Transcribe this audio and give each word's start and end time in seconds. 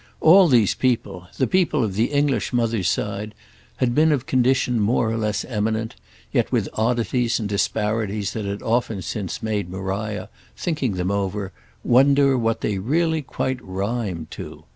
All 0.19 0.47
these 0.47 0.73
people—the 0.73 1.45
people 1.45 1.83
of 1.83 1.93
the 1.93 2.05
English 2.05 2.51
mother's 2.51 2.89
side—had 2.89 3.93
been 3.93 4.11
of 4.11 4.25
condition 4.25 4.79
more 4.79 5.07
or 5.11 5.15
less 5.15 5.45
eminent; 5.45 5.95
yet 6.31 6.51
with 6.51 6.67
oddities 6.73 7.39
and 7.39 7.47
disparities 7.47 8.33
that 8.33 8.45
had 8.45 8.63
often 8.63 9.03
since 9.03 9.43
made 9.43 9.69
Maria, 9.69 10.27
thinking 10.57 10.93
them 10.93 11.11
over, 11.11 11.51
wonder 11.83 12.35
what 12.35 12.61
they 12.61 12.79
really 12.79 13.21
quite 13.21 13.59
rhymed 13.63 14.31
to. 14.31 14.63